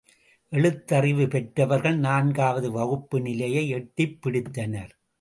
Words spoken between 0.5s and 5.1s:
எழுத்தறிவு பெற்றவர்கள் நான்காவது வகுப்பு நிலையை எட்டிப் பிடித்தனர்.